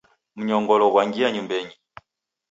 Mnyongolo 0.37 0.85
ghwangia 0.91 1.27
nyumbeni. 1.33 1.73